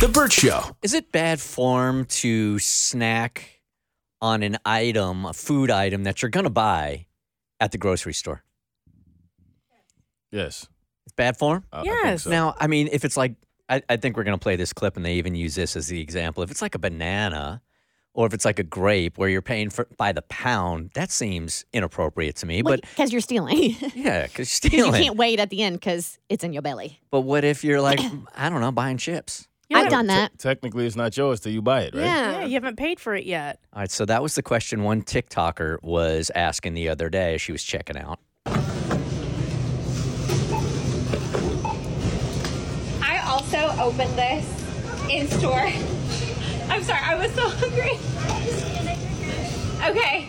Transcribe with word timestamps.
The 0.00 0.08
Burt 0.08 0.32
Show. 0.32 0.76
Is 0.82 0.94
it 0.94 1.12
bad 1.12 1.40
form 1.40 2.06
to 2.06 2.58
snack 2.58 3.60
on 4.22 4.42
an 4.42 4.56
item, 4.64 5.26
a 5.26 5.32
food 5.34 5.70
item 5.70 6.04
that 6.04 6.22
you're 6.22 6.30
going 6.30 6.44
to 6.44 6.50
buy 6.50 7.06
at 7.60 7.72
the 7.72 7.78
grocery 7.78 8.14
store? 8.14 8.42
Yes. 10.32 10.66
It's 11.04 11.12
bad 11.14 11.36
form? 11.36 11.64
I- 11.72 11.80
I 11.80 11.82
think 11.82 11.94
Yes. 12.04 12.22
so. 12.24 12.30
Now, 12.30 12.54
I 12.58 12.66
mean, 12.66 12.88
if 12.92 13.04
it's 13.04 13.16
like, 13.16 13.34
I, 13.68 13.82
I 13.90 13.96
think 13.98 14.16
we're 14.16 14.24
going 14.24 14.38
to 14.38 14.42
play 14.42 14.56
this 14.56 14.72
clip 14.72 14.96
and 14.96 15.04
they 15.04 15.14
even 15.14 15.34
use 15.34 15.54
this 15.54 15.76
as 15.76 15.88
the 15.88 16.00
example. 16.00 16.42
If 16.42 16.50
it's 16.50 16.62
like 16.62 16.74
a 16.74 16.78
banana 16.78 17.60
or 18.14 18.26
if 18.26 18.32
it's 18.32 18.44
like 18.46 18.58
a 18.58 18.64
grape 18.64 19.18
where 19.18 19.28
you're 19.28 19.42
paying 19.42 19.68
for 19.68 19.86
by 19.98 20.12
the 20.12 20.22
pound, 20.22 20.90
that 20.94 21.10
seems 21.10 21.66
inappropriate 21.74 22.36
to 22.36 22.46
me. 22.46 22.62
But 22.62 22.80
because 22.82 23.12
you're 23.12 23.20
stealing. 23.20 23.76
yeah, 23.94 24.26
because 24.26 24.48
you 24.64 24.70
stealing. 24.70 24.94
You 24.94 25.04
can't 25.08 25.16
wait 25.18 25.40
at 25.40 25.50
the 25.50 25.62
end 25.62 25.78
because 25.78 26.18
it's 26.30 26.42
in 26.42 26.54
your 26.54 26.62
belly. 26.62 27.00
But 27.10 27.20
what 27.20 27.44
if 27.44 27.64
you're 27.64 27.82
like, 27.82 28.00
I 28.34 28.48
don't 28.48 28.60
know, 28.62 28.72
buying 28.72 28.96
chips? 28.96 29.46
I've 29.72 29.90
done 29.90 30.06
that. 30.08 30.38
Technically, 30.38 30.86
it's 30.86 30.96
not 30.96 31.16
yours 31.16 31.40
till 31.40 31.52
you 31.52 31.62
buy 31.62 31.82
it, 31.82 31.94
right? 31.94 32.04
Yeah, 32.04 32.44
you 32.44 32.54
haven't 32.54 32.76
paid 32.76 32.98
for 33.00 33.14
it 33.14 33.24
yet. 33.24 33.60
All 33.72 33.80
right, 33.80 33.90
so 33.90 34.04
that 34.06 34.22
was 34.22 34.34
the 34.34 34.42
question 34.42 34.82
one 34.82 35.02
TikToker 35.02 35.82
was 35.82 36.30
asking 36.34 36.74
the 36.74 36.88
other 36.88 37.08
day 37.08 37.34
as 37.34 37.40
she 37.42 37.52
was 37.52 37.62
checking 37.62 37.96
out. 37.96 38.18
I 43.02 43.22
also 43.26 43.72
opened 43.80 44.16
this 44.18 44.46
in 45.10 45.28
store. 45.28 45.52
I'm 46.68 46.82
sorry, 46.84 47.00
I 47.02 47.14
was 47.16 47.32
so 47.34 47.48
hungry. 47.48 47.98
Okay. 49.82 50.28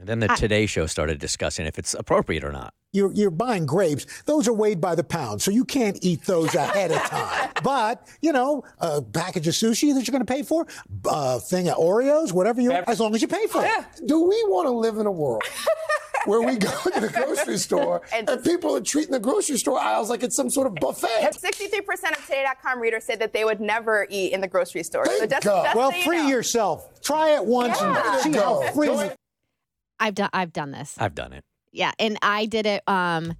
And 0.00 0.08
then 0.08 0.18
the 0.20 0.28
Today 0.28 0.64
Show 0.64 0.86
started 0.86 1.18
discussing 1.18 1.66
if 1.66 1.78
it's 1.78 1.92
appropriate 1.92 2.42
or 2.42 2.52
not. 2.52 2.72
You're, 2.92 3.12
you're 3.12 3.30
buying 3.30 3.66
grapes. 3.66 4.06
Those 4.24 4.48
are 4.48 4.52
weighed 4.54 4.80
by 4.80 4.94
the 4.94 5.04
pound, 5.04 5.42
so 5.42 5.50
you 5.50 5.64
can't 5.64 5.98
eat 6.00 6.22
those 6.24 6.54
ahead 6.54 6.90
of 6.90 6.98
time. 7.02 7.50
But, 7.62 8.08
you 8.22 8.32
know, 8.32 8.64
a 8.78 9.02
package 9.02 9.46
of 9.46 9.52
sushi 9.52 9.92
that 9.94 10.06
you're 10.08 10.12
going 10.12 10.24
to 10.24 10.32
pay 10.32 10.42
for, 10.42 10.66
a 11.06 11.38
thing 11.38 11.68
of 11.68 11.76
Oreos, 11.76 12.32
whatever 12.32 12.62
you, 12.62 12.72
as 12.72 12.98
long 12.98 13.14
as 13.14 13.20
you 13.20 13.28
pay 13.28 13.46
for 13.48 13.62
it. 13.62 13.70
Do 14.06 14.22
we 14.22 14.42
want 14.48 14.66
to 14.66 14.70
live 14.70 14.96
in 14.96 15.04
a 15.04 15.12
world 15.12 15.42
where 16.24 16.40
we 16.40 16.56
go 16.56 16.70
to 16.70 17.00
the 17.00 17.10
grocery 17.10 17.58
store 17.58 18.00
and, 18.14 18.26
people 18.42 18.74
are 18.76 18.80
treating 18.80 19.12
the 19.12 19.20
grocery 19.20 19.58
store 19.58 19.78
aisles 19.78 20.08
like 20.08 20.22
it's 20.22 20.34
some 20.34 20.48
sort 20.48 20.66
of 20.68 20.74
buffet? 20.76 21.06
63% 21.32 22.18
of 22.18 22.24
Today.com 22.24 22.80
readers 22.80 23.04
said 23.04 23.18
that 23.20 23.34
they 23.34 23.44
would 23.44 23.60
never 23.60 24.06
eat 24.08 24.32
in 24.32 24.40
the 24.40 24.48
grocery 24.48 24.82
store. 24.82 25.04
so 25.04 25.26
just, 25.26 25.44
Go. 25.44 25.62
just 25.62 25.76
Well, 25.76 25.90
so 25.90 25.96
you 25.98 26.04
free 26.04 26.16
know. 26.22 26.28
yourself. 26.28 27.02
Try 27.02 27.34
it 27.34 27.44
once 27.44 27.78
Yeah. 27.78 28.14
and 28.14 28.22
see 28.22 28.30
Go. 28.30 28.62
how 28.62 28.72
free. 28.72 29.10
Go. 30.00 30.04
you- 30.04 30.06
I've 30.08 30.14
done. 30.14 30.30
I've 30.32 30.52
done 30.52 30.70
this. 30.70 30.96
I've 30.98 31.14
done 31.14 31.32
it. 31.32 31.44
Yeah, 31.72 31.92
and 31.98 32.18
I 32.22 32.46
did 32.46 32.66
it. 32.66 32.82
Um, 32.88 33.34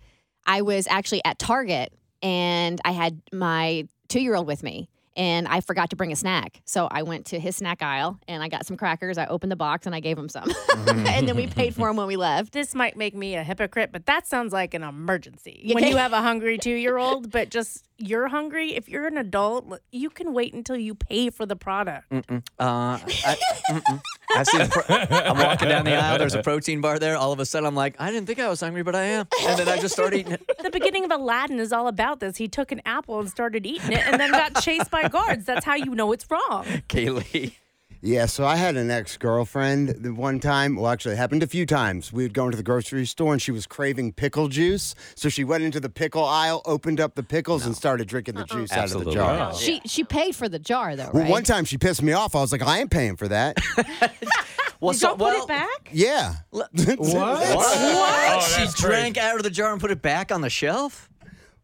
I 0.47 0.63
was 0.63 0.87
actually 0.89 1.23
at 1.25 1.39
Target, 1.39 1.93
and 2.23 2.81
I 2.85 2.93
had 2.93 3.21
my 3.33 3.89
two-year-old 4.09 4.47
with 4.47 4.63
me, 4.63 4.89
and 5.17 5.49
I 5.49 5.61
forgot 5.61 5.91
to 5.91 5.97
bring 5.97 6.13
a 6.13 6.17
snack. 6.17 6.61
So 6.65 6.87
I 6.91 7.03
went 7.03 7.27
to 7.27 7.41
his 7.41 7.57
snack 7.57 7.83
aisle, 7.83 8.19
and 8.29 8.43
I 8.43 8.49
got 8.49 8.67
some 8.67 8.77
crackers. 8.77 9.19
I 9.19 9.27
opened 9.27 9.51
the 9.51 9.57
box, 9.57 9.87
and 9.87 9.95
I 9.95 10.01
gave 10.01 10.17
him 10.17 10.29
some, 10.29 10.49
and 10.87 11.27
then 11.29 11.35
we 11.37 11.47
paid 11.49 11.75
for 11.75 11.89
them 11.89 11.97
when 11.97 12.07
we 12.07 12.17
left. 12.17 12.53
This 12.53 12.75
might 12.75 12.97
make 12.97 13.15
me 13.17 13.35
a 13.35 13.43
hypocrite, 13.43 13.91
but 13.93 14.07
that 14.07 14.27
sounds 14.29 14.53
like 14.53 14.75
an 14.75 14.83
emergency. 14.85 15.61
You 15.65 15.75
when 15.75 15.85
you 15.87 15.97
have 16.05 16.13
a 16.13 16.23
hungry 16.23 16.57
two 16.59 16.75
year 16.75 16.99
old, 16.99 17.31
but 17.33 17.51
just 17.51 17.85
you're 17.99 18.29
hungry, 18.29 18.75
if 18.77 18.89
you're 18.89 19.07
an 19.07 19.19
adult, 19.19 19.81
you 19.91 20.09
can 20.09 20.33
wait 20.33 20.55
until 20.55 20.77
you 20.77 20.95
pay 20.95 21.31
for 21.31 21.47
the 21.47 21.57
product. 21.57 22.09
Mm-mm. 22.11 22.43
Uh, 22.59 22.99
I, 23.05 23.37
mm-mm. 23.71 24.01
I 24.37 24.43
see. 24.45 24.59
The 24.59 24.69
pro- 24.69 25.19
I'm 25.19 25.39
walking 25.47 25.69
down 25.69 25.85
the 25.85 25.95
aisle. 25.95 26.19
There's 26.19 26.35
a 26.35 26.43
protein 26.43 26.81
bar 26.81 26.99
there. 26.99 27.17
All 27.17 27.33
of 27.33 27.41
a 27.41 27.45
sudden, 27.47 27.67
I'm 27.67 27.75
like, 27.75 27.97
I 27.99 28.11
didn't 28.11 28.27
think 28.27 28.39
I 28.39 28.49
was 28.49 28.61
hungry, 28.61 28.83
but 28.83 28.95
I 28.95 29.03
am. 29.03 29.27
And 29.43 29.59
then 29.59 29.69
I 29.69 29.79
just 29.79 29.95
start 29.95 30.15
eating 30.15 30.33
it. 30.33 30.43
The 30.63 30.71
beginning 30.71 31.05
of 31.05 31.11
Aladdin 31.11 31.59
is 31.59 31.73
all 31.73 31.89
about 31.89 32.21
this. 32.21 32.37
He 32.37 32.49
took 32.49 32.73
an 32.73 32.81
apple 32.85 33.19
and 33.21 33.29
started 33.31 33.67
eating 33.67 33.93
it 33.93 34.07
and 34.07 34.21
then 34.21 34.31
got 34.31 34.61
chased 34.63 34.91
by 34.91 35.09
guards. 35.09 35.45
That's 35.45 35.65
how 35.65 35.75
you 35.75 35.95
know 35.95 36.13
it's 36.13 36.27
wrong. 36.31 36.65
Kaylee. 36.89 37.55
Yeah, 38.03 38.25
so 38.27 38.47
I 38.47 38.57
had 38.57 38.77
an 38.77 38.91
ex 38.91 39.19
girlfriend 39.19 39.91
the 39.91 40.15
one 40.15 40.41
time. 40.41 40.77
Well, 40.77 40.91
actually, 40.91 41.15
it 41.15 41.19
happened 41.19 41.43
a 41.43 41.47
few 41.47 41.67
times. 41.67 42.13
We 42.13 42.23
would 42.23 42.33
go 42.33 42.47
into 42.47 42.57
the 42.57 42.63
grocery 42.63 43.05
store 43.05 43.33
and 43.35 43.43
she 43.43 43.51
was 43.53 43.67
craving 43.67 44.13
pickle 44.15 44.49
juice. 44.49 44.95
So 45.15 45.29
she 45.29 45.45
went 45.45 45.65
into 45.65 45.81
the 45.81 45.91
pickle 45.91 46.25
aisle, 46.25 46.63
opened 46.65 46.99
up 46.99 47.15
the 47.15 47.23
pickles, 47.23 47.67
and 47.67 47.77
started 47.77 48.09
drinking 48.09 48.37
the 48.37 48.45
juice 48.45 48.73
Absolutely 48.73 49.19
out 49.19 49.29
of 49.29 49.29
the 49.29 49.37
jar. 49.37 49.49
not. 49.51 49.57
She 49.57 49.83
she 49.85 50.03
paid 50.05 50.35
for 50.35 50.49
the 50.49 50.59
jar 50.59 50.97
though, 50.97 51.11
Well, 51.13 51.29
one 51.29 51.43
time 51.45 51.67
she 51.67 51.77
pissed 51.77 52.03
me 52.03 52.13
off. 52.15 52.35
I 52.35 52.41
was 52.41 52.53
like, 52.53 52.63
I 52.63 52.79
ain't 52.81 52.91
paying 52.91 53.17
for 53.17 53.29
that. 53.29 53.59
Well, 54.81 54.95
You 54.95 54.99
so, 54.99 55.09
don't 55.09 55.19
put 55.19 55.25
well, 55.27 55.43
it 55.43 55.49
back? 55.49 55.91
yeah. 55.93 56.37
What? 56.53 56.71
Oh, 56.75 58.41
she 58.57 58.63
that's 58.65 58.81
drank 58.81 59.19
out 59.19 59.37
of 59.37 59.43
the 59.43 59.51
jar 59.51 59.73
and 59.73 59.81
put 59.81 59.91
it 59.91 60.01
back 60.01 60.33
on 60.33 60.41
the 60.41 60.49
shelf? 60.49 61.10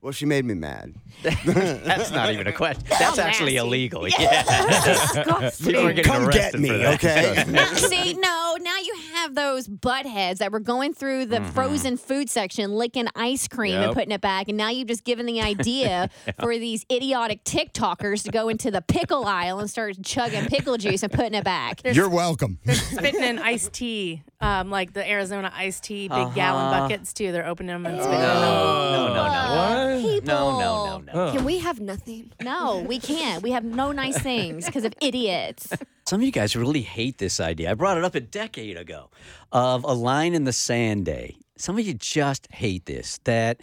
Well, 0.02 0.12
she 0.12 0.26
made 0.26 0.44
me 0.44 0.54
mad. 0.54 0.94
That's 1.22 2.10
not 2.12 2.32
even 2.32 2.46
a 2.46 2.52
question. 2.52 2.84
That's 2.88 3.18
actually 3.18 3.54
nasty. 3.54 3.66
illegal. 3.66 4.06
Yeah. 4.08 5.50
People 5.64 5.86
are 5.86 5.92
getting 5.92 6.04
Come 6.12 6.26
arrested 6.26 6.52
get 6.52 6.60
me, 6.60 6.68
for 6.68 6.78
that. 6.78 6.94
okay? 7.04 7.74
See, 7.76 8.14
no, 8.14 8.56
now 8.60 8.76
you 8.78 8.94
have 9.26 9.34
those 9.34 9.66
buttheads 9.68 10.38
that 10.38 10.52
were 10.52 10.60
going 10.60 10.94
through 10.94 11.26
the 11.26 11.40
frozen 11.52 11.96
food 11.96 12.30
section, 12.30 12.72
licking 12.72 13.08
ice 13.16 13.48
cream 13.48 13.74
and 13.74 13.92
putting 13.92 14.12
it 14.12 14.20
back. 14.20 14.48
And 14.48 14.56
now 14.56 14.70
you've 14.70 14.86
just 14.88 15.04
given 15.04 15.26
the 15.26 15.40
idea 15.40 16.08
for 16.40 16.56
these 16.56 16.86
idiotic 16.90 17.42
TikTokers 17.44 18.22
to 18.24 18.30
go 18.30 18.48
into 18.48 18.70
the 18.70 18.82
pickle 18.82 19.24
aisle 19.24 19.58
and 19.58 19.68
start 19.68 19.96
chugging 20.04 20.46
pickle 20.46 20.76
juice 20.76 21.02
and 21.02 21.12
putting 21.12 21.34
it 21.34 21.44
back. 21.44 21.80
You're 21.84 22.08
welcome. 22.08 22.58
They're 22.64 22.74
Spitting 22.76 23.22
in 23.22 23.38
iced 23.40 23.72
tea, 23.72 24.22
um, 24.40 24.70
like 24.70 24.92
the 24.92 25.08
Arizona 25.08 25.52
iced 25.54 25.84
tea, 25.84 26.08
big 26.08 26.34
gallon 26.34 26.66
Uh-huh. 26.66 26.80
buckets 26.88 27.12
too. 27.12 27.32
They're 27.32 27.46
opening 27.46 27.68
them 27.74 27.86
and 27.86 28.00
spitting 28.00 28.20
No, 28.20 28.40
them. 28.40 28.92
no, 28.92 29.14
no, 29.14 29.24
no. 29.24 29.96
What? 29.96 30.02
People. 30.02 30.26
No, 30.28 30.58
no, 30.60 30.98
no, 31.12 31.26
no. 31.26 31.32
Can 31.32 31.44
we 31.44 31.58
have 31.58 31.80
nothing? 31.80 32.30
No, 32.40 32.84
we 32.86 32.98
can't. 33.00 33.42
We 33.42 33.50
have 33.50 33.64
no 33.64 33.90
nice 33.92 34.18
things 34.18 34.66
because 34.66 34.84
of 34.84 34.94
idiots. 35.00 35.72
Some 36.08 36.20
of 36.20 36.24
you 36.24 36.30
guys 36.30 36.54
really 36.54 36.82
hate 36.82 37.18
this 37.18 37.40
idea. 37.40 37.68
I 37.68 37.74
brought 37.74 37.98
it 37.98 38.04
up 38.04 38.14
a 38.14 38.20
decade 38.20 38.76
ago 38.76 39.10
of 39.50 39.82
a 39.82 39.92
line 39.92 40.34
in 40.34 40.44
the 40.44 40.52
sand 40.52 41.04
day. 41.04 41.34
Some 41.58 41.76
of 41.76 41.84
you 41.84 41.94
just 41.94 42.46
hate 42.52 42.86
this 42.86 43.18
that 43.24 43.60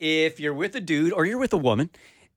if 0.00 0.40
you're 0.40 0.54
with 0.54 0.74
a 0.74 0.80
dude 0.80 1.12
or 1.12 1.24
you're 1.24 1.38
with 1.38 1.52
a 1.52 1.58
woman 1.58 1.90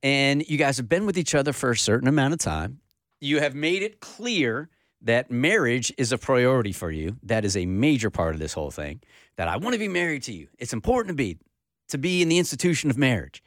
and 0.03 0.47
you 0.47 0.59
guys 0.59 0.77
have 0.77 0.87
been 0.87 1.07
with 1.07 1.17
each 1.17 1.33
other 1.33 1.53
for 1.53 1.71
a 1.71 1.77
certain 1.77 2.07
amount 2.07 2.35
of 2.35 2.39
time, 2.39 2.81
you 3.19 3.39
have 3.39 3.55
made 3.55 3.81
it 3.81 3.99
clear 3.99 4.69
that 5.01 5.31
marriage 5.31 5.91
is 5.97 6.11
a 6.11 6.19
priority 6.19 6.71
for 6.71 6.91
you. 6.91 7.17
That 7.23 7.43
is 7.43 7.57
a 7.57 7.65
major 7.65 8.11
part 8.11 8.35
of 8.35 8.39
this 8.39 8.53
whole 8.53 8.69
thing. 8.69 9.01
That 9.37 9.47
I 9.47 9.57
want 9.57 9.73
to 9.73 9.79
be 9.79 9.87
married 9.87 10.21
to 10.23 10.33
you. 10.33 10.49
It's 10.59 10.73
important 10.73 11.09
to 11.09 11.15
be 11.15 11.39
to 11.89 11.97
be 11.97 12.21
in 12.21 12.29
the 12.29 12.37
institution 12.37 12.91
of 12.91 12.97
marriage. 12.97 13.43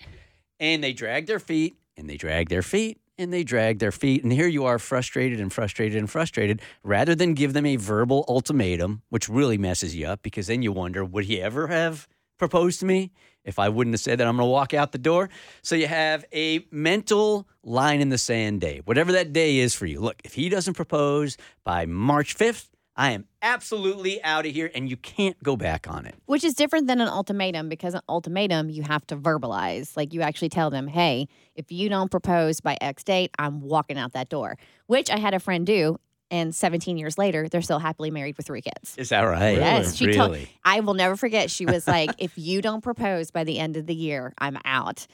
And 0.59 0.82
they 0.82 0.92
drag 0.92 1.27
their 1.27 1.38
feet 1.38 1.77
and 1.97 2.10
they 2.10 2.16
drag 2.16 2.48
their 2.48 2.62
feet 2.62 2.99
and 3.20 3.32
they 3.32 3.44
drag 3.44 3.78
their 3.78 3.92
feet. 3.92 4.22
And 4.22 4.32
here 4.32 4.47
you 4.47 4.64
are 4.64 4.78
frustrated 4.78 5.41
and 5.41 5.53
frustrated 5.53 5.98
and 5.98 6.10
frustrated 6.10 6.62
rather 6.82 7.14
than 7.14 7.34
give 7.34 7.53
them 7.53 7.66
a 7.66 7.76
verbal 7.76 8.25
ultimatum, 8.28 9.03
which 9.10 9.28
really 9.28 9.58
messes 9.58 9.94
you 9.94 10.06
up 10.06 10.22
because 10.22 10.47
then 10.47 10.62
you 10.62 10.72
wonder, 10.72 11.04
would 11.04 11.26
he 11.26 11.41
ever 11.41 11.69
have 11.69 12.09
proposed 12.38 12.80
to 12.80 12.86
me 12.86 13.12
if 13.44 13.59
I 13.59 13.69
wouldn't 13.69 13.94
have 13.94 14.00
said 14.00 14.19
that 14.19 14.26
I'm 14.26 14.36
going 14.36 14.47
to 14.47 14.50
walk 14.50 14.72
out 14.72 14.92
the 14.92 14.98
door? 14.98 15.28
So 15.62 15.75
you 15.75 15.86
have 15.86 16.25
a 16.32 16.66
mental 16.70 17.47
line 17.62 18.00
in 18.00 18.09
the 18.09 18.19
sand 18.19 18.62
day, 18.62 18.80
whatever 18.84 19.12
that 19.12 19.32
day 19.32 19.59
is 19.59 19.75
for 19.75 19.86
you. 19.86 20.00
Look, 20.00 20.16
if 20.25 20.34
he 20.34 20.48
doesn't 20.48 20.75
propose 20.75 21.36
by 21.62 21.84
March 21.86 22.36
5th, 22.36 22.69
I 23.00 23.12
am 23.12 23.24
absolutely 23.40 24.22
out 24.22 24.44
of 24.44 24.52
here 24.52 24.70
and 24.74 24.90
you 24.90 24.98
can't 24.98 25.42
go 25.42 25.56
back 25.56 25.86
on 25.88 26.04
it. 26.04 26.16
Which 26.26 26.44
is 26.44 26.52
different 26.52 26.86
than 26.86 27.00
an 27.00 27.08
ultimatum 27.08 27.70
because 27.70 27.94
an 27.94 28.02
ultimatum 28.10 28.68
you 28.68 28.82
have 28.82 29.06
to 29.06 29.16
verbalize. 29.16 29.96
Like 29.96 30.12
you 30.12 30.20
actually 30.20 30.50
tell 30.50 30.68
them, 30.68 30.86
hey, 30.86 31.26
if 31.54 31.72
you 31.72 31.88
don't 31.88 32.10
propose 32.10 32.60
by 32.60 32.76
X 32.78 33.02
date, 33.02 33.30
I'm 33.38 33.62
walking 33.62 33.96
out 33.96 34.12
that 34.12 34.28
door. 34.28 34.58
Which 34.86 35.10
I 35.10 35.18
had 35.18 35.32
a 35.32 35.40
friend 35.40 35.64
do. 35.64 35.96
And 36.30 36.54
17 36.54 36.98
years 36.98 37.16
later, 37.16 37.48
they're 37.48 37.62
still 37.62 37.78
happily 37.78 38.10
married 38.10 38.36
with 38.36 38.44
three 38.44 38.60
kids. 38.60 38.94
Is 38.98 39.08
that 39.08 39.22
right? 39.22 39.56
Yes, 39.56 39.96
she 39.96 40.08
really? 40.08 40.16
told. 40.16 40.48
I 40.62 40.80
will 40.80 40.94
never 40.94 41.16
forget. 41.16 41.50
She 41.50 41.64
was 41.64 41.88
like, 41.88 42.10
"If 42.18 42.34
you 42.36 42.60
don't 42.60 42.82
propose 42.82 43.30
by 43.30 43.44
the 43.44 43.58
end 43.58 43.78
of 43.78 43.86
the 43.86 43.94
year, 43.94 44.34
I'm 44.38 44.58
out." 44.66 45.06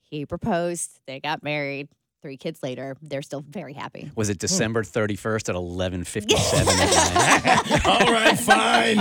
He 0.00 0.24
proposed. 0.24 1.00
They 1.06 1.18
got 1.18 1.42
married. 1.42 1.88
Three 2.24 2.38
kids 2.38 2.62
later, 2.62 2.96
they're 3.02 3.20
still 3.20 3.44
very 3.46 3.74
happy. 3.74 4.10
Was 4.16 4.30
it 4.30 4.38
mm. 4.38 4.40
December 4.40 4.82
31st 4.82 5.50
at 5.50 5.56
11:57 5.56 7.84
All 7.86 8.10
right, 8.10 8.38
fine. 8.38 8.96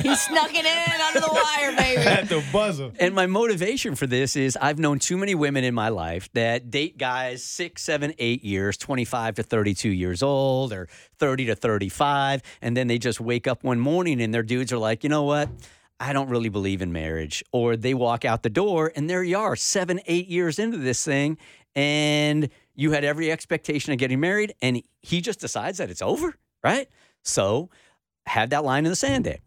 He 0.00 0.14
snuck 0.14 0.54
it 0.54 0.64
in 0.64 1.00
under 1.00 1.18
the 1.18 1.28
wire, 1.28 1.74
baby. 1.74 2.02
At 2.02 2.28
the 2.28 2.40
buzzer. 2.52 2.92
And 3.00 3.16
my 3.16 3.26
motivation 3.26 3.96
for 3.96 4.06
this 4.06 4.36
is 4.36 4.56
I've 4.62 4.78
known 4.78 5.00
too 5.00 5.16
many 5.16 5.34
women 5.34 5.64
in 5.64 5.74
my 5.74 5.88
life 5.88 6.32
that 6.34 6.70
date 6.70 6.98
guys 6.98 7.42
six, 7.42 7.82
seven, 7.82 8.14
eight 8.20 8.44
years, 8.44 8.76
25 8.76 9.34
to 9.34 9.42
32 9.42 9.88
years 9.88 10.22
old 10.22 10.72
or 10.72 10.86
30 11.18 11.46
to 11.46 11.56
35. 11.56 12.42
And 12.62 12.76
then 12.76 12.86
they 12.86 12.98
just 12.98 13.20
wake 13.20 13.48
up 13.48 13.64
one 13.64 13.80
morning 13.80 14.22
and 14.22 14.32
their 14.32 14.44
dudes 14.44 14.72
are 14.72 14.78
like, 14.78 15.02
you 15.02 15.10
know 15.10 15.24
what? 15.24 15.48
I 15.98 16.12
don't 16.12 16.28
really 16.28 16.48
believe 16.48 16.80
in 16.80 16.92
marriage. 16.92 17.42
Or 17.50 17.76
they 17.76 17.92
walk 17.92 18.24
out 18.24 18.44
the 18.44 18.50
door 18.50 18.92
and 18.94 19.10
there 19.10 19.24
you 19.24 19.36
are, 19.36 19.56
seven, 19.56 19.98
eight 20.06 20.28
years 20.28 20.60
into 20.60 20.78
this 20.78 21.04
thing. 21.04 21.38
And 21.74 22.50
you 22.78 22.92
had 22.92 23.02
every 23.02 23.30
expectation 23.30 23.92
of 23.92 23.98
getting 23.98 24.20
married. 24.20 24.54
And 24.62 24.80
he 25.02 25.20
just 25.20 25.40
decides 25.40 25.78
that 25.78 25.90
it's 25.90 26.00
over, 26.00 26.36
right? 26.62 26.88
So 27.24 27.70
have 28.26 28.50
that 28.50 28.64
line 28.64 28.86
in 28.86 28.90
the 28.90 28.96
sand 28.96 29.26
there. 29.26 29.40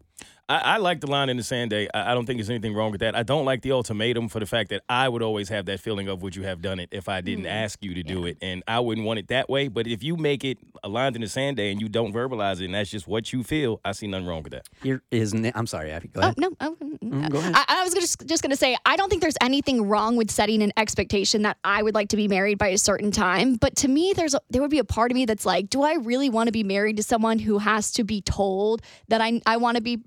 I, 0.48 0.58
I 0.58 0.76
like 0.78 1.00
the 1.00 1.06
line 1.06 1.28
in 1.28 1.36
the 1.36 1.42
sand 1.42 1.70
day. 1.70 1.88
I, 1.94 2.12
I 2.12 2.14
don't 2.14 2.26
think 2.26 2.38
there's 2.38 2.50
anything 2.50 2.74
wrong 2.74 2.90
with 2.90 3.00
that. 3.00 3.14
I 3.14 3.22
don't 3.22 3.44
like 3.44 3.62
the 3.62 3.72
ultimatum 3.72 4.28
for 4.28 4.40
the 4.40 4.46
fact 4.46 4.70
that 4.70 4.82
I 4.88 5.08
would 5.08 5.22
always 5.22 5.48
have 5.48 5.66
that 5.66 5.80
feeling 5.80 6.08
of 6.08 6.22
would 6.22 6.36
you 6.36 6.42
have 6.42 6.60
done 6.60 6.78
it 6.78 6.88
if 6.92 7.08
I 7.08 7.20
didn't 7.20 7.44
mm-hmm. 7.44 7.64
ask 7.64 7.82
you 7.82 7.94
to 7.94 8.02
do 8.02 8.26
it, 8.26 8.38
and 8.42 8.62
I 8.66 8.80
wouldn't 8.80 9.06
want 9.06 9.18
it 9.18 9.28
that 9.28 9.48
way. 9.48 9.68
But 9.68 9.86
if 9.86 10.02
you 10.02 10.16
make 10.16 10.44
it 10.44 10.58
a 10.82 10.88
line 10.88 11.14
in 11.14 11.20
the 11.20 11.28
sand 11.28 11.56
day 11.56 11.70
and 11.70 11.80
you 11.80 11.88
don't 11.88 12.12
verbalize 12.12 12.60
it, 12.60 12.66
and 12.66 12.74
that's 12.74 12.90
just 12.90 13.06
what 13.06 13.32
you 13.32 13.42
feel, 13.42 13.80
I 13.84 13.92
see 13.92 14.06
nothing 14.06 14.26
wrong 14.26 14.42
with 14.42 14.52
that. 14.52 14.68
Here 14.82 15.02
is. 15.10 15.32
Na- 15.32 15.52
I'm 15.54 15.66
sorry, 15.66 15.90
Abby. 15.90 16.08
Go 16.08 16.20
Oh 16.22 16.34
no! 16.36 16.50
Oh, 16.60 16.76
Mm, 17.02 17.10
mm 17.10 17.20
mm-hmm, 17.20 17.28
go 17.28 17.38
ahead. 17.38 17.54
I, 17.54 17.64
I 17.68 17.84
was 17.84 17.94
just 17.94 18.26
just 18.26 18.42
gonna 18.42 18.56
say 18.56 18.76
I 18.86 18.96
don't 18.96 19.08
think 19.08 19.22
there's 19.22 19.36
anything 19.40 19.88
wrong 19.88 20.16
with 20.16 20.30
setting 20.30 20.62
an 20.62 20.72
expectation 20.76 21.42
that 21.42 21.58
I 21.64 21.82
would 21.82 21.94
like 21.94 22.08
to 22.10 22.16
be 22.16 22.28
married 22.28 22.58
by 22.58 22.68
a 22.68 22.78
certain 22.78 23.10
time. 23.10 23.56
But 23.56 23.76
to 23.76 23.88
me, 23.88 24.12
there's 24.14 24.34
a, 24.34 24.40
there 24.50 24.62
would 24.62 24.70
be 24.70 24.78
a 24.78 24.84
part 24.84 25.10
of 25.10 25.14
me 25.14 25.24
that's 25.24 25.44
like, 25.44 25.70
do 25.70 25.82
I 25.82 25.94
really 25.94 26.30
want 26.30 26.48
to 26.48 26.52
be 26.52 26.62
married 26.62 26.96
to 26.98 27.02
someone 27.02 27.38
who 27.38 27.58
has 27.58 27.92
to 27.92 28.04
be 28.04 28.20
told 28.20 28.82
that 29.08 29.20
I 29.20 29.40
I 29.46 29.56
want 29.56 29.76
to 29.76 29.82
be 29.82 30.02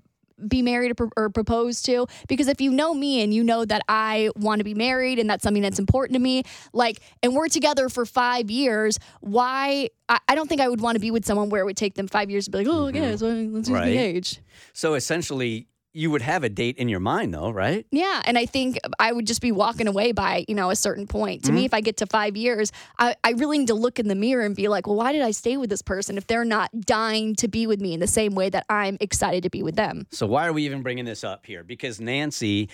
be 0.48 0.60
married 0.62 0.90
or, 0.90 0.94
pro- 0.94 1.10
or 1.16 1.30
proposed 1.30 1.84
to 1.86 2.06
because 2.28 2.48
if 2.48 2.60
you 2.60 2.70
know 2.70 2.92
me 2.92 3.22
and 3.22 3.32
you 3.32 3.42
know 3.42 3.64
that 3.64 3.82
I 3.88 4.30
want 4.36 4.58
to 4.60 4.64
be 4.64 4.74
married 4.74 5.18
and 5.18 5.28
that's 5.30 5.42
something 5.42 5.62
that's 5.62 5.78
important 5.78 6.14
to 6.16 6.20
me 6.20 6.42
like 6.72 7.00
and 7.22 7.34
we're 7.34 7.48
together 7.48 7.88
for 7.88 8.04
five 8.04 8.50
years 8.50 8.98
why 9.20 9.88
I, 10.08 10.18
I 10.28 10.34
don't 10.34 10.46
think 10.48 10.60
I 10.60 10.68
would 10.68 10.80
want 10.80 10.96
to 10.96 11.00
be 11.00 11.10
with 11.10 11.24
someone 11.24 11.48
where 11.48 11.62
it 11.62 11.64
would 11.64 11.76
take 11.76 11.94
them 11.94 12.06
five 12.06 12.30
years 12.30 12.44
to 12.46 12.50
be 12.50 12.58
like 12.58 12.66
oh 12.66 12.86
mm-hmm. 12.86 12.96
yeah 12.96 13.16
so 13.16 13.26
let's 13.28 13.68
use 13.68 13.70
Right. 13.70 13.86
the 13.90 13.96
age 13.98 14.40
So 14.74 14.94
essentially, 14.94 15.68
you 15.96 16.10
would 16.10 16.22
have 16.22 16.44
a 16.44 16.48
date 16.50 16.76
in 16.76 16.88
your 16.88 17.00
mind, 17.00 17.32
though, 17.32 17.50
right? 17.50 17.86
Yeah, 17.90 18.20
and 18.26 18.36
I 18.36 18.44
think 18.44 18.78
I 19.00 19.12
would 19.12 19.26
just 19.26 19.40
be 19.40 19.50
walking 19.50 19.88
away 19.88 20.12
by 20.12 20.44
you 20.46 20.54
know 20.54 20.70
a 20.70 20.76
certain 20.76 21.06
point. 21.06 21.44
To 21.44 21.52
me, 21.52 21.60
mm-hmm. 21.60 21.66
if 21.66 21.74
I 21.74 21.80
get 21.80 21.96
to 21.98 22.06
five 22.06 22.36
years, 22.36 22.70
I, 22.98 23.16
I 23.24 23.30
really 23.32 23.58
need 23.58 23.68
to 23.68 23.74
look 23.74 23.98
in 23.98 24.08
the 24.08 24.14
mirror 24.14 24.44
and 24.44 24.54
be 24.54 24.68
like, 24.68 24.86
well, 24.86 24.96
why 24.96 25.12
did 25.12 25.22
I 25.22 25.30
stay 25.30 25.56
with 25.56 25.70
this 25.70 25.82
person 25.82 26.18
if 26.18 26.26
they're 26.26 26.44
not 26.44 26.70
dying 26.80 27.34
to 27.36 27.48
be 27.48 27.66
with 27.66 27.80
me 27.80 27.94
in 27.94 28.00
the 28.00 28.06
same 28.06 28.34
way 28.34 28.50
that 28.50 28.66
I'm 28.68 28.98
excited 29.00 29.42
to 29.44 29.50
be 29.50 29.62
with 29.62 29.76
them? 29.76 30.06
So 30.10 30.26
why 30.26 30.46
are 30.46 30.52
we 30.52 30.64
even 30.66 30.82
bringing 30.82 31.06
this 31.06 31.24
up 31.24 31.46
here? 31.46 31.64
Because 31.64 31.98
Nancy 31.98 32.68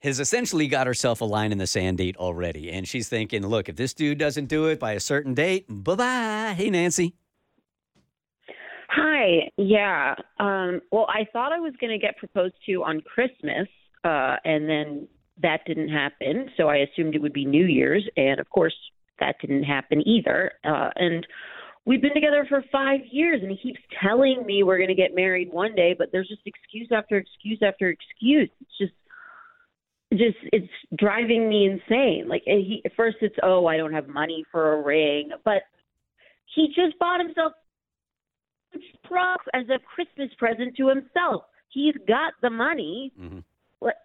has 0.00 0.20
essentially 0.20 0.68
got 0.68 0.86
herself 0.86 1.22
a 1.22 1.24
line 1.24 1.52
in 1.52 1.58
the 1.58 1.66
sand 1.66 1.98
date 1.98 2.16
already, 2.18 2.70
and 2.70 2.86
she's 2.86 3.08
thinking, 3.08 3.46
look, 3.46 3.70
if 3.70 3.76
this 3.76 3.94
dude 3.94 4.18
doesn't 4.18 4.46
do 4.46 4.66
it 4.66 4.78
by 4.78 4.92
a 4.92 5.00
certain 5.00 5.32
date, 5.32 5.64
bye 5.68 5.94
bye. 5.94 6.54
Hey, 6.54 6.68
Nancy. 6.68 7.14
Hi. 8.88 9.50
Yeah. 9.56 10.14
Um, 10.40 10.80
well, 10.90 11.06
I 11.08 11.26
thought 11.32 11.52
I 11.52 11.60
was 11.60 11.74
going 11.80 11.92
to 11.92 11.98
get 11.98 12.16
proposed 12.16 12.54
to 12.66 12.82
on 12.84 13.02
Christmas, 13.02 13.68
uh, 14.04 14.36
and 14.44 14.68
then 14.68 15.08
that 15.42 15.60
didn't 15.66 15.90
happen. 15.90 16.48
So 16.56 16.68
I 16.68 16.78
assumed 16.78 17.14
it 17.14 17.22
would 17.22 17.32
be 17.32 17.44
New 17.44 17.66
Year's, 17.66 18.08
and 18.16 18.40
of 18.40 18.48
course, 18.50 18.74
that 19.20 19.36
didn't 19.40 19.64
happen 19.64 20.02
either. 20.06 20.52
Uh, 20.64 20.90
and 20.96 21.26
we've 21.84 22.00
been 22.00 22.14
together 22.14 22.46
for 22.48 22.64
five 22.72 23.00
years, 23.10 23.40
and 23.42 23.50
he 23.50 23.58
keeps 23.58 23.80
telling 24.02 24.44
me 24.46 24.62
we're 24.62 24.78
going 24.78 24.88
to 24.88 24.94
get 24.94 25.14
married 25.14 25.52
one 25.52 25.74
day, 25.74 25.94
but 25.96 26.08
there's 26.10 26.28
just 26.28 26.42
excuse 26.46 26.88
after 26.92 27.18
excuse 27.18 27.60
after 27.62 27.88
excuse. 27.88 28.50
It's 28.60 28.78
just 28.78 28.92
just 30.12 30.38
it's 30.52 30.72
driving 30.98 31.48
me 31.48 31.66
insane. 31.66 32.28
Like 32.28 32.42
he 32.44 32.80
at 32.84 32.92
first 32.96 33.18
it's 33.20 33.36
oh 33.42 33.66
I 33.66 33.76
don't 33.76 33.92
have 33.92 34.08
money 34.08 34.44
for 34.50 34.74
a 34.74 34.82
ring, 34.82 35.30
but 35.44 35.62
he 36.54 36.68
just 36.68 36.98
bought 36.98 37.20
himself 37.20 37.52
props 39.04 39.44
as 39.54 39.64
a 39.68 39.78
Christmas 39.78 40.30
present 40.38 40.76
to 40.76 40.88
himself. 40.88 41.44
He's 41.70 41.94
got 42.06 42.32
the 42.42 42.50
money. 42.50 43.12
Mm-hmm. 43.20 43.38
What- 43.80 43.96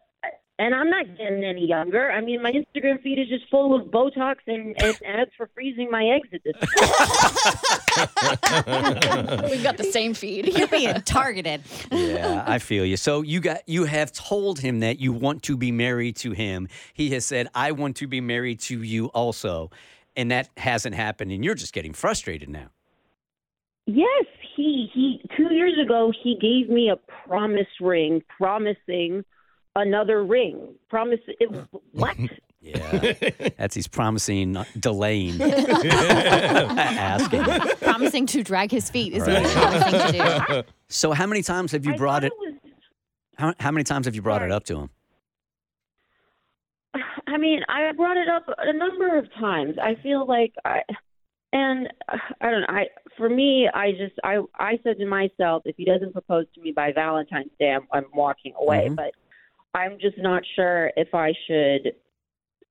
And 0.60 0.74
I'm 0.76 0.90
not 0.90 1.06
getting 1.18 1.44
any 1.44 1.66
younger. 1.68 2.12
I 2.12 2.22
mean, 2.22 2.42
my 2.42 2.52
Instagram 2.52 3.02
feed 3.02 3.20
is 3.20 3.28
just 3.28 3.50
full 3.50 3.76
of 3.80 3.88
Botox 3.88 4.36
and, 4.48 4.76
and 4.82 4.98
ads 5.06 5.32
for 5.36 5.50
freezing 5.56 5.90
my 5.92 6.06
eggs 6.06 6.30
at 6.34 6.42
this 6.44 6.56
point. 6.56 6.70
We've 9.50 9.64
got 9.64 9.78
the 9.78 9.90
same 9.92 10.14
feed. 10.14 10.56
You're 10.58 10.68
being 10.68 10.94
targeted. 11.02 11.62
Yeah, 11.92 12.44
I 12.46 12.60
feel 12.60 12.86
you. 12.86 12.98
So 12.98 13.22
you 13.22 13.40
got 13.40 13.68
you 13.68 13.86
have 13.86 14.12
told 14.12 14.60
him 14.60 14.80
that 14.82 15.00
you 15.00 15.12
want 15.12 15.44
to 15.44 15.58
be 15.58 15.72
married 15.72 16.16
to 16.18 16.32
him. 16.32 16.68
He 16.94 17.10
has 17.12 17.26
said, 17.26 17.48
"I 17.56 17.72
want 17.72 17.96
to 17.98 18.08
be 18.08 18.22
married 18.22 18.60
to 18.62 18.82
you 18.82 19.08
also," 19.08 19.72
and 20.16 20.32
that 20.32 20.50
hasn't 20.58 20.96
happened, 20.96 21.32
and 21.32 21.44
you're 21.44 21.56
just 21.56 21.74
getting 21.74 21.94
frustrated 21.94 22.50
now. 22.50 22.68
Yes, 23.86 24.26
he 24.56 24.90
he 24.94 25.22
two 25.36 25.54
years 25.54 25.74
ago 25.84 26.14
he 26.24 26.38
gave 26.40 26.70
me 26.74 26.90
a 26.90 26.96
promise 27.28 27.68
ring, 27.82 28.22
promising 28.38 29.26
another 29.76 30.24
ring. 30.24 30.76
Promise 30.90 31.20
it, 31.28 31.50
what? 31.92 32.16
Yeah, 32.62 33.50
that's 33.58 33.76
he's 33.76 33.90
promising, 33.90 34.56
uh, 34.56 34.64
delaying, 34.80 35.42
asking. 36.78 37.44
Promising 37.82 38.26
to 38.28 38.42
drag 38.42 38.72
his 38.72 38.90
feet 38.90 39.12
is 39.14 39.28
what 39.28 39.42
he's 39.42 39.52
promising 39.54 39.92
to 39.92 40.48
do. 40.64 40.72
So 40.88 41.12
how 41.12 41.28
many 41.28 41.42
times 41.42 41.74
have 41.74 41.86
you 41.86 41.94
I 41.94 41.98
brought 41.98 42.22
thought 42.22 42.32
it? 42.32 42.34
was- 42.40 42.54
How, 43.38 43.54
how 43.60 43.72
many 43.72 43.84
times 43.84 44.06
have 44.06 44.16
you 44.16 44.22
brought 44.22 44.44
it 44.44 44.52
up 44.52 44.64
to 44.66 44.80
him? 44.80 44.90
I 47.28 47.38
mean, 47.38 47.64
I 47.68 47.92
brought 47.92 48.16
it 48.16 48.30
up 48.30 48.46
a 48.58 48.72
number 48.72 49.18
of 49.18 49.30
times. 49.34 49.76
I 49.82 49.96
feel 50.02 50.26
like 50.26 50.54
I 50.64 50.84
and 51.54 51.88
uh, 52.10 52.18
I 52.42 52.50
don't 52.52 52.62
know. 52.62 52.68
I 52.70 52.88
for 53.16 53.30
me, 53.30 53.70
I 53.74 53.92
just 53.92 54.16
I 54.24 54.40
I 54.60 54.80
said 54.84 54.98
to 54.98 55.06
myself, 55.06 55.64
if 55.66 55.78
he 55.78 55.86
doesn't 55.86 56.12
propose 56.12 56.46
to 56.56 56.62
me 56.62 56.72
by 56.72 56.92
Valentine's 56.92 57.52
Day, 57.60 57.72
I'm, 57.72 57.88
I'm 57.94 58.06
walking 58.14 58.54
away. 58.60 58.90
Mhm. 58.90 58.96
But 58.96 59.12
I'm 59.74 59.98
just 60.00 60.18
not 60.18 60.44
sure 60.56 60.92
if 60.98 61.14
I 61.14 61.34
should 61.48 61.96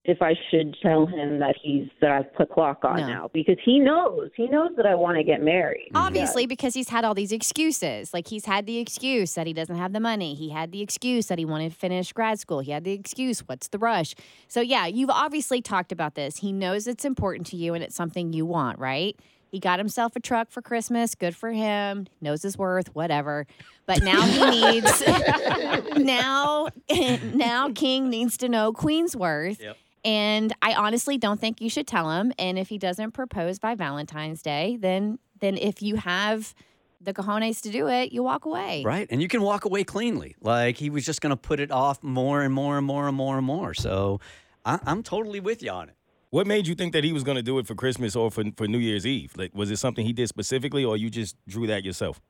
if 0.04 0.20
I 0.20 0.34
should 0.50 0.76
tell 0.82 1.06
him 1.06 1.38
that 1.38 1.54
he's 1.62 1.87
that 2.00 2.10
I've 2.10 2.34
put 2.34 2.50
clock 2.50 2.84
on 2.84 2.96
No. 3.00 3.06
now 3.06 3.31
because 3.32 3.56
he 3.64 3.78
knows 3.78 4.31
he 4.37 4.49
knows 4.49 4.70
that 4.76 4.84
I 4.84 4.96
want 4.96 5.16
to 5.19 5.22
get 5.22 5.43
married. 5.43 5.90
Obviously, 5.94 6.44
because 6.46 6.75
he's 6.75 6.88
had 6.88 7.04
all 7.04 7.14
these 7.14 7.31
excuses. 7.31 8.12
Like 8.12 8.26
he's 8.26 8.44
had 8.44 8.66
the 8.66 8.78
excuse 8.78 9.34
that 9.34 9.46
he 9.46 9.52
doesn't 9.52 9.76
have 9.76 9.93
the 9.93 10.00
money. 10.00 10.34
He 10.34 10.50
had 10.50 10.72
the 10.72 10.81
excuse 10.82 11.26
that 11.26 11.38
he 11.38 11.44
wanted 11.44 11.70
to 11.70 11.76
finish 11.78 12.12
grad 12.12 12.40
school. 12.40 12.58
He 12.60 12.72
had 12.72 12.82
the 12.82 12.90
excuse, 12.93 13.40
what's 13.46 13.69
the 13.69 13.78
rush? 13.78 14.16
So, 14.49 14.60
yeah, 14.60 14.87
you've 14.87 15.10
obviously 15.10 15.62
talked 15.62 15.93
about 15.93 16.16
this. 16.16 16.38
He 16.38 16.50
knows 16.52 16.88
it's 16.88 17.04
important 17.04 17.46
to 17.49 17.56
you 17.56 17.75
and 17.75 17.84
it's 17.84 17.94
something 17.94 18.32
you 18.32 18.44
want, 18.44 18.81
right? 18.81 19.16
He 19.52 19.60
got 19.60 19.78
himself 19.78 20.16
a 20.16 20.20
truck 20.20 20.50
for 20.50 20.62
Christmas. 20.62 21.14
Good 21.14 21.37
for 21.37 21.52
him. 21.52 22.06
Knows 22.20 22.43
his 22.43 22.58
worth, 22.58 22.93
whatever. 22.94 23.46
But 23.87 24.02
now 24.02 24.22
he 24.22 24.70
needs 24.72 25.02
now 25.96 26.69
now 27.34 27.70
King 27.72 28.08
needs 28.10 28.37
to 28.38 28.49
know 28.49 28.72
Queen's 28.72 29.14
worth. 29.14 29.60
Yep. 29.60 29.76
And 30.04 30.52
I 30.62 30.75
honestly 30.75 31.16
don't 31.16 31.40
think 31.40 31.60
you 31.60 31.70
should 31.70 31.87
tell 31.87 32.10
him. 32.10 32.32
And 32.38 32.58
if 32.58 32.69
he 32.69 32.78
doesn't 32.78 33.12
propose 33.12 33.58
by 33.58 33.75
Valentine's 33.75 34.43
Day, 34.43 34.76
then 34.81 35.19
then 35.40 35.56
if 35.56 35.82
you 35.82 35.96
have 35.96 36.54
the 37.00 37.12
cojones 37.12 37.60
to 37.62 37.70
do 37.70 37.88
it, 37.88 38.12
you 38.12 38.22
walk 38.22 38.44
away. 38.44 38.82
Right, 38.84 39.08
and 39.10 39.20
you 39.20 39.28
can 39.28 39.43
walk 39.43 39.64
away 39.64 39.84
cleanly. 39.84 40.37
Like 40.40 40.76
he 40.76 40.90
was 40.90 41.04
just 41.04 41.20
going 41.20 41.31
to 41.31 41.37
put 41.37 41.60
it 41.60 41.70
off 41.70 42.02
more 42.02 42.43
and 42.43 42.54
more 42.54 42.78
and 42.78 42.87
more 42.87 43.08
and 43.08 43.16
more 43.16 43.37
and 43.37 43.46
more. 43.46 43.75
So 43.75 44.20
I, 44.64 44.78
I'm 44.84 45.02
totally 45.02 45.40
with 45.40 45.62
you 45.62 45.70
on 45.70 45.88
it. 45.88 45.96
What 46.31 46.46
made 46.46 46.66
you 46.66 46.75
think 46.75 46.94
that 46.94 47.04
he 47.04 47.12
was 47.12 47.25
going 47.25 47.37
to 47.37 47.43
do 47.43 47.58
it 47.58 47.66
for 47.66 47.75
Christmas 47.75 48.16
or 48.16 48.31
for, 48.31 48.43
for 48.56 48.66
New 48.66 48.78
Year's 48.78 49.04
Eve? 49.04 49.32
Like, 49.37 49.54
was 49.54 49.70
it 49.70 49.76
something 49.76 50.06
he 50.06 50.14
did 50.14 50.28
specifically, 50.28 50.82
or 50.82 50.96
you 50.96 51.10
just 51.10 51.37
drew 51.47 51.66
that 51.66 51.85
yourself? 51.85 52.23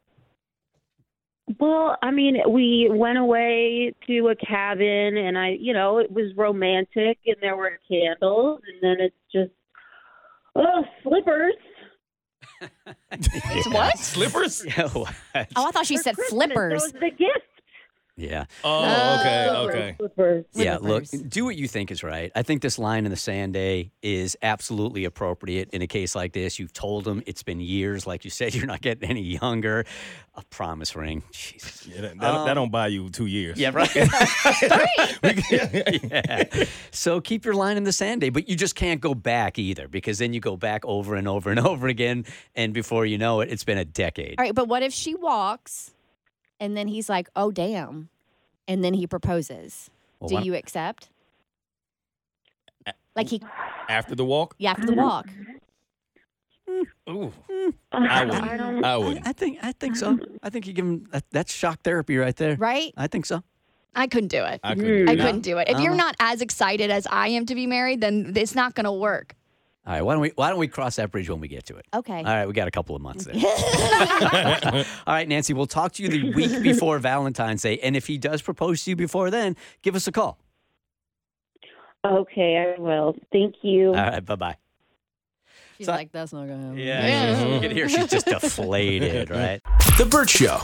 Well, 1.58 1.96
I 2.02 2.10
mean, 2.10 2.36
we 2.48 2.88
went 2.90 3.18
away 3.18 3.92
to 4.06 4.28
a 4.28 4.36
cabin, 4.36 5.16
and 5.16 5.36
I, 5.36 5.56
you 5.60 5.72
know, 5.72 5.98
it 5.98 6.10
was 6.10 6.32
romantic, 6.36 7.18
and 7.26 7.36
there 7.40 7.56
were 7.56 7.78
candles, 7.90 8.60
and 8.66 8.78
then 8.82 9.04
it's 9.04 9.16
just, 9.32 9.50
oh, 10.54 10.84
slippers. 11.02 11.54
It's 13.10 13.68
what? 13.70 13.98
Slippers? 13.98 14.64
Oh, 14.94 15.06
I 15.34 15.70
thought 15.72 15.86
she 15.86 15.96
For 15.96 16.02
said 16.04 16.14
Christmas. 16.14 16.30
flippers. 16.46 16.82
That 16.84 16.92
was 16.94 17.00
the 17.00 17.10
gift. 17.10 17.46
Yeah. 18.16 18.44
Oh, 18.62 19.18
okay, 19.20 19.48
oh, 19.50 19.68
okay. 19.68 19.94
Slippers. 19.96 20.44
Yeah, 20.52 20.76
look, 20.80 21.04
do 21.28 21.46
what 21.46 21.56
you 21.56 21.66
think 21.66 21.90
is 21.90 22.02
right. 22.02 22.30
I 22.34 22.42
think 22.42 22.60
this 22.60 22.78
line 22.78 23.06
in 23.06 23.10
the 23.10 23.16
sand 23.16 23.54
day 23.54 23.90
is 24.02 24.36
absolutely 24.42 25.06
appropriate 25.06 25.70
in 25.70 25.80
a 25.80 25.86
case 25.86 26.14
like 26.14 26.34
this. 26.34 26.58
You've 26.58 26.74
told 26.74 27.04
them 27.04 27.22
it's 27.26 27.42
been 27.42 27.60
years. 27.60 28.06
Like 28.06 28.24
you 28.24 28.30
said, 28.30 28.54
you're 28.56 28.66
not 28.66 28.82
getting 28.82 29.08
any 29.08 29.22
younger. 29.22 29.86
A 30.34 30.42
promise 30.44 30.94
ring. 30.96 31.22
Jesus. 31.30 31.86
Yeah, 31.86 32.02
that, 32.02 32.20
that, 32.20 32.44
that 32.46 32.54
don't 32.54 32.70
buy 32.70 32.86
you 32.88 33.10
two 33.10 33.26
years. 33.26 33.58
Yeah, 33.58 33.70
right. 33.72 33.94
yeah. 33.94 34.04
So 36.90 37.20
keep 37.20 37.44
your 37.44 37.54
line 37.54 37.76
in 37.76 37.84
the 37.84 37.92
sand 37.92 38.20
day, 38.20 38.28
but 38.30 38.48
you 38.48 38.56
just 38.56 38.74
can't 38.74 39.00
go 39.00 39.14
back 39.14 39.58
either 39.58 39.88
because 39.88 40.18
then 40.18 40.32
you 40.32 40.40
go 40.40 40.56
back 40.56 40.84
over 40.84 41.14
and 41.16 41.26
over 41.26 41.50
and 41.50 41.60
over 41.60 41.88
again. 41.88 42.24
And 42.54 42.72
before 42.72 43.06
you 43.06 43.18
know 43.18 43.40
it, 43.40 43.50
it's 43.50 43.64
been 43.64 43.78
a 43.78 43.84
decade. 43.84 44.36
All 44.38 44.44
right, 44.44 44.54
but 44.54 44.68
what 44.68 44.82
if 44.82 44.92
she 44.92 45.14
walks 45.14 45.92
and 46.62 46.76
then 46.76 46.86
he's 46.88 47.08
like, 47.08 47.28
oh, 47.34 47.50
damn. 47.50 48.08
And 48.68 48.82
then 48.84 48.94
he 48.94 49.06
proposes. 49.06 49.90
Well, 50.20 50.28
Do 50.28 50.46
you 50.46 50.54
accept? 50.54 51.08
Like 53.16 53.28
he, 53.28 53.42
After 53.88 54.14
the 54.14 54.24
walk? 54.24 54.54
yeah, 54.58 54.70
after 54.70 54.86
the 54.86 54.94
walk. 54.94 55.26
Ooh, 57.10 57.32
I 57.92 58.22
I 58.22 58.24
wouldn't. 58.24 58.84
I 58.84 58.96
wouldn't. 58.96 59.26
I 59.26 59.32
think 59.32 59.58
I 59.62 59.72
think 59.72 59.96
so. 59.96 60.18
I 60.42 60.48
think 60.48 60.66
you 60.66 60.72
give 60.72 60.86
him 60.86 61.06
that, 61.12 61.24
that's 61.30 61.52
shock 61.52 61.82
therapy 61.82 62.16
right 62.16 62.34
there. 62.34 62.56
Right? 62.56 62.94
I 62.96 63.08
think 63.08 63.26
so. 63.26 63.42
I 63.94 64.06
couldn't 64.06 64.28
do 64.28 64.42
it. 64.44 64.60
I 64.64 64.74
couldn't. 64.74 65.08
I 65.10 65.16
couldn't 65.16 65.40
do 65.42 65.58
it. 65.58 65.68
If 65.68 65.80
you're 65.80 65.92
Uh-huh. 65.92 65.96
not 66.06 66.16
as 66.20 66.40
excited 66.40 66.90
as 66.90 67.06
I 67.10 67.28
am 67.28 67.44
to 67.46 67.54
be 67.54 67.66
married, 67.66 68.00
then 68.00 68.32
it's 68.34 68.54
not 68.54 68.74
going 68.74 68.84
to 68.86 68.92
work. 68.92 69.34
All 69.84 69.92
right, 69.92 70.02
why 70.02 70.12
don't 70.14 70.22
we 70.22 70.32
why 70.36 70.48
don't 70.50 70.60
we 70.60 70.68
cross 70.68 70.94
that 70.96 71.10
bridge 71.10 71.28
when 71.28 71.40
we 71.40 71.48
get 71.48 71.66
to 71.66 71.76
it? 71.76 71.86
Okay. 71.92 72.18
All 72.18 72.22
right, 72.24 72.46
we 72.46 72.52
got 72.52 72.68
a 72.68 72.70
couple 72.70 72.94
of 72.94 73.02
months 73.02 73.24
there. 73.24 73.34
All 75.06 75.14
right, 75.14 75.26
Nancy, 75.28 75.54
we'll 75.54 75.66
talk 75.66 75.92
to 75.94 76.02
you 76.04 76.08
the 76.08 76.32
week 76.34 76.62
before 76.62 76.98
Valentine's 77.00 77.62
Day, 77.62 77.78
and 77.80 77.96
if 77.96 78.06
he 78.06 78.16
does 78.16 78.42
propose 78.42 78.84
to 78.84 78.90
you 78.90 78.96
before 78.96 79.28
then, 79.30 79.56
give 79.82 79.96
us 79.96 80.06
a 80.06 80.12
call. 80.12 80.38
Okay, 82.04 82.74
I 82.76 82.80
will. 82.80 83.16
Thank 83.32 83.56
you. 83.62 83.88
All 83.88 83.94
right, 83.94 84.24
bye 84.24 84.36
bye. 84.36 84.56
She's 85.78 85.88
like, 85.88 86.12
that's 86.12 86.32
not 86.32 86.46
gonna 86.46 86.62
happen. 86.62 86.78
Yeah, 86.78 87.34
she's- 87.40 87.54
you 87.54 87.60
can 87.60 87.70
hear 87.76 87.88
she's 87.88 88.06
just 88.06 88.26
deflated, 88.26 89.30
right? 89.30 89.60
The 89.98 90.06
Burt 90.06 90.30
Show. 90.30 90.60